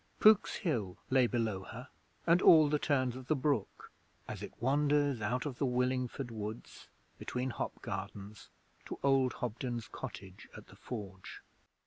[0.19, 1.89] Pook's Hill lay below her
[2.25, 3.91] and all the turns of the brook
[4.27, 6.87] as it wanders out of the Willingford Woods,
[7.19, 8.49] between hop gardens,
[8.87, 11.43] to old Hobden's cottage at the Forge.